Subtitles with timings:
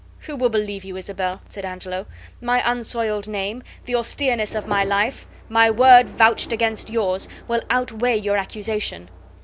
[0.21, 2.07] "Who will believe you, Isabel?" said Angelo;
[2.41, 8.17] "my unsoiled name, the austereness of my life, my word vouched against yours, will outweigh
[8.19, 9.11] your accusation.